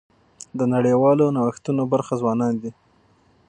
د 0.57 0.59
نړیوالو 0.73 1.25
نوښتونو 1.37 1.81
برخه 1.91 2.13
ځوانان 2.21 2.53
دي. 2.61 2.71